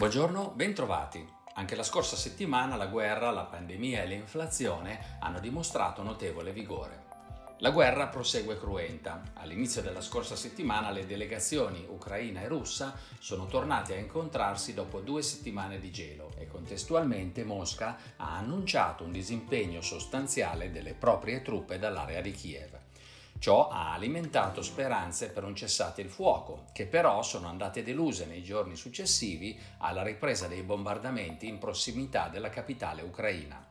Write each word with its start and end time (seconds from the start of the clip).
Buongiorno, 0.00 0.52
bentrovati. 0.54 1.22
Anche 1.56 1.76
la 1.76 1.82
scorsa 1.82 2.16
settimana 2.16 2.74
la 2.74 2.86
guerra, 2.86 3.30
la 3.30 3.44
pandemia 3.44 4.02
e 4.02 4.06
l'inflazione 4.06 5.18
hanno 5.20 5.40
dimostrato 5.40 6.02
notevole 6.02 6.54
vigore. 6.54 7.04
La 7.58 7.68
guerra 7.68 8.06
prosegue 8.06 8.58
cruenta. 8.58 9.20
All'inizio 9.34 9.82
della 9.82 10.00
scorsa 10.00 10.36
settimana 10.36 10.88
le 10.88 11.04
delegazioni 11.04 11.84
ucraina 11.86 12.40
e 12.40 12.48
russa 12.48 12.96
sono 13.18 13.44
tornate 13.44 13.92
a 13.92 13.98
incontrarsi 13.98 14.72
dopo 14.72 15.00
due 15.00 15.20
settimane 15.20 15.78
di 15.78 15.90
gelo 15.90 16.32
e 16.38 16.46
contestualmente 16.46 17.44
Mosca 17.44 17.98
ha 18.16 18.38
annunciato 18.38 19.04
un 19.04 19.12
disimpegno 19.12 19.82
sostanziale 19.82 20.70
delle 20.70 20.94
proprie 20.94 21.42
truppe 21.42 21.78
dall'area 21.78 22.22
di 22.22 22.30
Kiev. 22.30 22.78
Ciò 23.40 23.68
ha 23.68 23.94
alimentato 23.94 24.60
speranze 24.60 25.30
per 25.30 25.44
un 25.44 25.56
cessate 25.56 26.02
il 26.02 26.10
fuoco, 26.10 26.66
che 26.74 26.84
però 26.84 27.22
sono 27.22 27.48
andate 27.48 27.82
deluse 27.82 28.26
nei 28.26 28.42
giorni 28.42 28.76
successivi 28.76 29.58
alla 29.78 30.02
ripresa 30.02 30.46
dei 30.46 30.62
bombardamenti 30.62 31.48
in 31.48 31.56
prossimità 31.56 32.28
della 32.28 32.50
capitale 32.50 33.00
ucraina. 33.00 33.66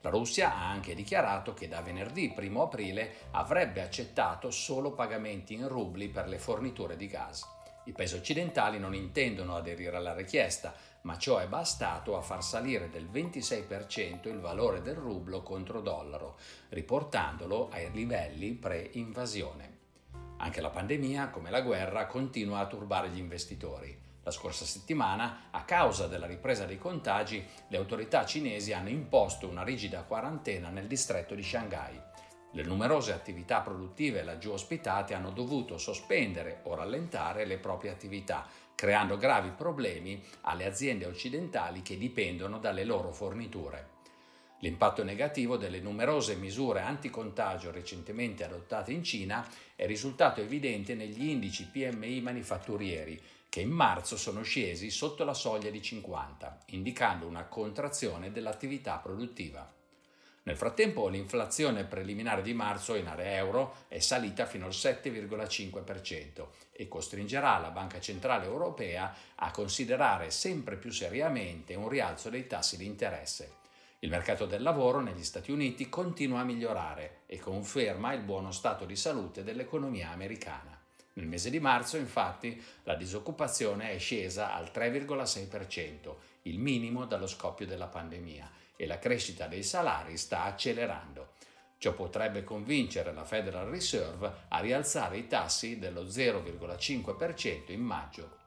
La 0.00 0.08
Russia 0.08 0.54
ha 0.54 0.66
anche 0.70 0.94
dichiarato 0.94 1.52
che 1.52 1.68
da 1.68 1.82
venerdì 1.82 2.32
1 2.34 2.62
aprile 2.62 3.14
avrebbe 3.32 3.82
accettato 3.82 4.50
solo 4.50 4.92
pagamenti 4.92 5.52
in 5.52 5.68
rubli 5.68 6.08
per 6.08 6.26
le 6.26 6.38
forniture 6.38 6.96
di 6.96 7.06
gas. 7.06 7.46
I 7.84 7.92
paesi 7.92 8.14
occidentali 8.14 8.78
non 8.78 8.94
intendono 8.94 9.56
aderire 9.56 9.96
alla 9.96 10.14
richiesta, 10.14 10.72
ma 11.02 11.18
ciò 11.18 11.38
è 11.38 11.48
bastato 11.48 12.16
a 12.16 12.20
far 12.20 12.44
salire 12.44 12.88
del 12.88 13.08
26% 13.10 14.28
il 14.28 14.38
valore 14.38 14.82
del 14.82 14.94
rublo 14.94 15.42
contro 15.42 15.80
dollaro, 15.80 16.36
riportandolo 16.68 17.70
ai 17.70 17.90
livelli 17.90 18.52
pre-invasione. 18.52 19.78
Anche 20.36 20.60
la 20.60 20.70
pandemia, 20.70 21.30
come 21.30 21.50
la 21.50 21.60
guerra, 21.60 22.06
continua 22.06 22.60
a 22.60 22.66
turbare 22.66 23.08
gli 23.08 23.18
investitori. 23.18 23.98
La 24.22 24.30
scorsa 24.30 24.64
settimana, 24.64 25.48
a 25.50 25.64
causa 25.64 26.06
della 26.06 26.26
ripresa 26.26 26.64
dei 26.64 26.78
contagi, 26.78 27.44
le 27.66 27.76
autorità 27.76 28.24
cinesi 28.24 28.72
hanno 28.72 28.88
imposto 28.88 29.48
una 29.48 29.64
rigida 29.64 30.02
quarantena 30.02 30.68
nel 30.68 30.86
distretto 30.86 31.34
di 31.34 31.42
Shanghai. 31.42 32.00
Le 32.54 32.62
numerose 32.64 33.12
attività 33.12 33.60
produttive 33.60 34.22
laggiù 34.22 34.50
ospitate 34.50 35.14
hanno 35.14 35.30
dovuto 35.30 35.78
sospendere 35.78 36.60
o 36.64 36.74
rallentare 36.74 37.46
le 37.46 37.56
proprie 37.56 37.90
attività, 37.90 38.46
creando 38.74 39.16
gravi 39.16 39.50
problemi 39.50 40.22
alle 40.42 40.66
aziende 40.66 41.06
occidentali 41.06 41.80
che 41.80 41.96
dipendono 41.96 42.58
dalle 42.58 42.84
loro 42.84 43.10
forniture. 43.10 44.00
L'impatto 44.58 45.02
negativo 45.02 45.56
delle 45.56 45.80
numerose 45.80 46.36
misure 46.36 46.82
anticontagio 46.82 47.70
recentemente 47.70 48.44
adottate 48.44 48.92
in 48.92 49.02
Cina 49.02 49.48
è 49.74 49.86
risultato 49.86 50.40
evidente 50.42 50.94
negli 50.94 51.30
indici 51.30 51.66
PMI 51.66 52.20
manifatturieri, 52.20 53.20
che 53.48 53.60
in 53.60 53.70
marzo 53.70 54.16
sono 54.16 54.42
scesi 54.42 54.90
sotto 54.90 55.24
la 55.24 55.34
soglia 55.34 55.70
di 55.70 55.80
50, 55.80 56.64
indicando 56.66 57.26
una 57.26 57.44
contrazione 57.46 58.30
dell'attività 58.30 58.98
produttiva. 58.98 59.80
Nel 60.44 60.56
frattempo 60.56 61.06
l'inflazione 61.06 61.84
preliminare 61.84 62.42
di 62.42 62.52
marzo 62.52 62.96
in 62.96 63.06
area 63.06 63.36
euro 63.36 63.84
è 63.86 64.00
salita 64.00 64.44
fino 64.44 64.66
al 64.66 64.72
7,5% 64.72 66.46
e 66.72 66.88
costringerà 66.88 67.58
la 67.58 67.70
Banca 67.70 68.00
Centrale 68.00 68.46
Europea 68.46 69.14
a 69.36 69.52
considerare 69.52 70.32
sempre 70.32 70.76
più 70.76 70.90
seriamente 70.90 71.76
un 71.76 71.88
rialzo 71.88 72.28
dei 72.28 72.48
tassi 72.48 72.76
di 72.76 72.86
interesse. 72.86 73.60
Il 74.00 74.10
mercato 74.10 74.46
del 74.46 74.62
lavoro 74.62 74.98
negli 74.98 75.22
Stati 75.22 75.52
Uniti 75.52 75.88
continua 75.88 76.40
a 76.40 76.44
migliorare 76.44 77.20
e 77.26 77.38
conferma 77.38 78.12
il 78.12 78.22
buono 78.22 78.50
stato 78.50 78.84
di 78.84 78.96
salute 78.96 79.44
dell'economia 79.44 80.10
americana. 80.10 80.81
Nel 81.14 81.26
mese 81.26 81.50
di 81.50 81.60
marzo, 81.60 81.96
infatti, 81.96 82.62
la 82.84 82.94
disoccupazione 82.94 83.90
è 83.90 83.98
scesa 83.98 84.54
al 84.54 84.70
3,6%, 84.72 86.14
il 86.42 86.58
minimo 86.58 87.04
dallo 87.04 87.26
scoppio 87.26 87.66
della 87.66 87.86
pandemia, 87.86 88.50
e 88.76 88.86
la 88.86 88.98
crescita 88.98 89.46
dei 89.46 89.62
salari 89.62 90.16
sta 90.16 90.44
accelerando. 90.44 91.34
Ciò 91.76 91.92
potrebbe 91.94 92.44
convincere 92.44 93.12
la 93.12 93.24
Federal 93.24 93.66
Reserve 93.68 94.32
a 94.48 94.60
rialzare 94.60 95.18
i 95.18 95.26
tassi 95.26 95.78
dello 95.78 96.04
0,5% 96.04 97.72
in 97.72 97.80
maggio. 97.80 98.41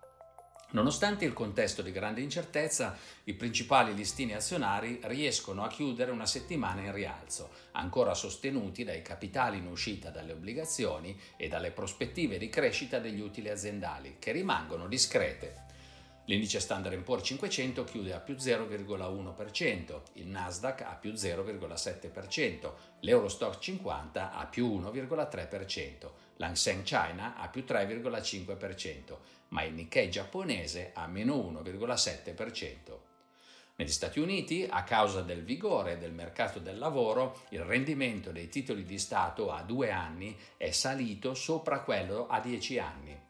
Nonostante 0.76 1.24
il 1.24 1.32
contesto 1.32 1.82
di 1.82 1.94
grande 1.94 2.20
incertezza, 2.20 2.98
i 3.24 3.34
principali 3.34 3.96
listini 3.96 4.34
azionari 4.34 5.00
riescono 5.04 5.64
a 5.64 5.70
chiudere 5.70 6.12
una 6.12 6.26
settimana 6.26 6.82
in 6.82 6.92
rialzo, 6.92 7.50
ancora 7.72 8.14
sostenuti 8.14 8.84
dai 8.84 9.02
capitali 9.02 9.60
in 9.60 9.68
uscita 9.68 10.10
dalle 10.10 10.34
obbligazioni 10.34 11.18
e 11.38 11.48
dalle 11.48 11.72
prospettive 11.72 12.38
di 12.38 12.50
crescita 12.50 13.00
degli 13.00 13.22
utili 13.22 13.48
aziendali, 13.48 14.18
che 14.20 14.34
rimangono 14.34 14.90
discrete. 14.90 15.64
L'indice 16.28 16.60
Standard 16.60 17.00
Poor's 17.04 17.24
500 17.24 17.84
chiude 17.84 18.12
a 18.12 18.20
più 18.20 18.34
0,1%, 18.34 20.02
il 20.14 20.26
Nasdaq 20.26 20.82
a 20.82 20.98
più 21.00 21.12
0,7%, 21.12 22.72
l'Eurostock 23.02 23.60
50 23.60 24.34
a 24.34 24.46
più 24.48 24.68
1,3%, 24.68 26.10
l'Hang 26.38 26.56
China 26.84 27.38
a 27.38 27.48
più 27.48 27.64
3,5%, 27.68 29.18
ma 29.50 29.62
il 29.62 29.74
Nikkei 29.74 30.10
giapponese 30.10 30.92
a 30.96 31.06
meno 31.06 31.36
1,7%. 31.36 32.98
Negli 33.76 33.92
Stati 33.92 34.20
Uniti, 34.20 34.66
a 34.68 34.84
causa 34.84 35.22
del 35.22 35.44
vigore 35.44 36.00
del 36.00 36.14
mercato 36.14 36.58
del 36.58 36.80
lavoro, 36.80 37.42
il 37.50 37.62
rendimento 37.62 38.32
dei 38.32 38.50
titoli 38.50 38.84
di 38.84 38.98
Stato 38.98 39.52
a 39.52 39.62
due 39.62 39.92
anni 39.92 40.36
è 40.58 40.72
salito 40.72 41.36
sopra 41.36 41.82
quello 41.82 42.26
a 42.28 42.40
dieci 42.40 42.80
anni. 42.80 43.25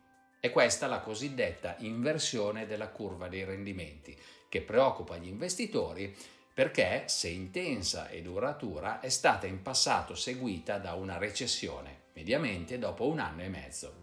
È 0.45 0.51
questa 0.51 0.85
la 0.85 0.99
cosiddetta 0.99 1.75
inversione 1.79 2.67
della 2.67 2.89
curva 2.89 3.27
dei 3.27 3.43
rendimenti, 3.43 4.15
che 4.47 4.61
preoccupa 4.61 5.17
gli 5.17 5.25
investitori 5.25 6.15
perché, 6.53 7.05
se 7.07 7.29
intensa 7.29 8.09
e 8.09 8.21
duratura, 8.21 8.99
è 8.99 9.09
stata 9.09 9.47
in 9.47 9.63
passato 9.63 10.13
seguita 10.13 10.77
da 10.77 10.93
una 10.93 11.17
recessione, 11.17 12.01
mediamente 12.13 12.77
dopo 12.77 13.07
un 13.07 13.17
anno 13.17 13.41
e 13.41 13.49
mezzo. 13.49 13.93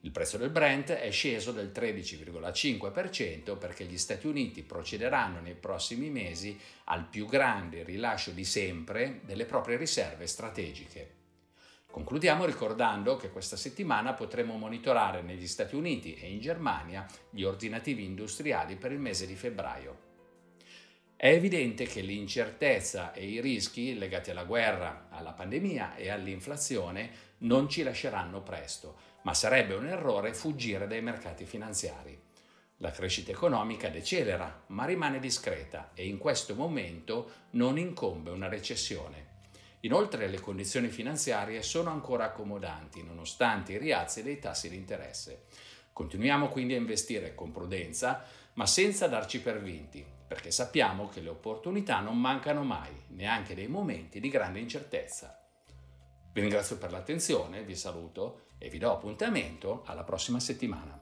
Il 0.00 0.10
prezzo 0.10 0.36
del 0.36 0.50
Brent 0.50 0.90
è 0.90 1.10
sceso 1.10 1.52
del 1.52 1.72
13,5% 1.74 3.56
perché 3.56 3.84
gli 3.84 3.96
Stati 3.96 4.26
Uniti 4.26 4.62
procederanno 4.64 5.40
nei 5.40 5.54
prossimi 5.54 6.10
mesi 6.10 6.60
al 6.84 7.06
più 7.06 7.24
grande 7.24 7.82
rilascio 7.82 8.32
di 8.32 8.44
sempre 8.44 9.20
delle 9.24 9.46
proprie 9.46 9.78
riserve 9.78 10.26
strategiche. 10.26 11.21
Concludiamo 11.92 12.46
ricordando 12.46 13.16
che 13.16 13.30
questa 13.30 13.58
settimana 13.58 14.14
potremo 14.14 14.56
monitorare 14.56 15.20
negli 15.20 15.46
Stati 15.46 15.74
Uniti 15.74 16.14
e 16.14 16.30
in 16.30 16.40
Germania 16.40 17.06
gli 17.28 17.42
ordinativi 17.42 18.02
industriali 18.02 18.76
per 18.76 18.92
il 18.92 18.98
mese 18.98 19.26
di 19.26 19.34
febbraio. 19.34 19.98
È 21.14 21.28
evidente 21.28 21.84
che 21.84 22.00
l'incertezza 22.00 23.12
e 23.12 23.26
i 23.26 23.42
rischi 23.42 23.98
legati 23.98 24.30
alla 24.30 24.44
guerra, 24.44 25.08
alla 25.10 25.32
pandemia 25.32 25.94
e 25.94 26.08
all'inflazione 26.08 27.10
non 27.40 27.68
ci 27.68 27.82
lasceranno 27.82 28.40
presto, 28.40 28.96
ma 29.24 29.34
sarebbe 29.34 29.74
un 29.74 29.86
errore 29.86 30.32
fuggire 30.32 30.86
dai 30.86 31.02
mercati 31.02 31.44
finanziari. 31.44 32.18
La 32.78 32.90
crescita 32.90 33.32
economica 33.32 33.90
decelera, 33.90 34.64
ma 34.68 34.86
rimane 34.86 35.18
discreta 35.18 35.90
e 35.92 36.06
in 36.06 36.16
questo 36.16 36.54
momento 36.54 37.48
non 37.50 37.76
incombe 37.76 38.30
una 38.30 38.48
recessione. 38.48 39.31
Inoltre 39.84 40.28
le 40.28 40.38
condizioni 40.38 40.88
finanziarie 40.88 41.60
sono 41.62 41.90
ancora 41.90 42.26
accomodanti 42.26 43.02
nonostante 43.02 43.72
i 43.72 43.78
rialzi 43.78 44.22
dei 44.22 44.38
tassi 44.38 44.68
di 44.68 44.76
interesse. 44.76 45.46
Continuiamo 45.92 46.48
quindi 46.48 46.74
a 46.74 46.78
investire 46.78 47.34
con 47.34 47.50
prudenza, 47.50 48.24
ma 48.54 48.66
senza 48.66 49.08
darci 49.08 49.40
per 49.40 49.60
vinti, 49.60 50.04
perché 50.26 50.52
sappiamo 50.52 51.08
che 51.08 51.20
le 51.20 51.30
opportunità 51.30 51.98
non 51.98 52.18
mancano 52.18 52.62
mai, 52.62 52.92
neanche 53.08 53.54
nei 53.54 53.66
momenti 53.66 54.20
di 54.20 54.28
grande 54.28 54.60
incertezza. 54.60 55.36
Vi 56.32 56.40
ringrazio 56.40 56.78
per 56.78 56.92
l'attenzione, 56.92 57.64
vi 57.64 57.74
saluto 57.74 58.44
e 58.58 58.68
vi 58.68 58.78
do 58.78 58.92
appuntamento 58.92 59.82
alla 59.86 60.04
prossima 60.04 60.38
settimana. 60.38 61.01